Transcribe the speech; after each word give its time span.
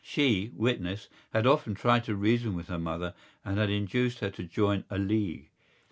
She, 0.03 0.49
witness, 0.55 1.09
had 1.31 1.45
often 1.45 1.75
tried 1.75 2.05
to 2.05 2.15
reason 2.15 2.55
with 2.55 2.69
her 2.69 2.79
mother 2.79 3.13
and 3.45 3.59
had 3.59 3.69
induced 3.69 4.17
her 4.21 4.31
to 4.31 4.43
join 4.43 4.83
a 4.89 4.97
league. 4.97 5.51